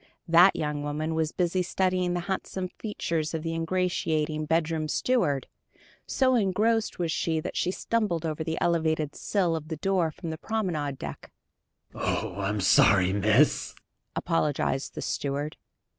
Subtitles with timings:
[0.27, 5.45] That young woman was busy studying the handsome features of the ingratiating bedroom steward.
[6.07, 10.31] So engrossed was she that she stumbled over the elevated sill of the door from
[10.31, 11.31] the promenade deck.
[11.93, 13.75] "Oh, I'm so sorry, miss!"
[14.15, 15.55] apologized the steward.